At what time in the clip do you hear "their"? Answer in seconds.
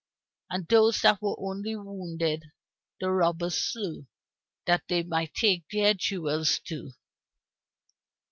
5.71-5.93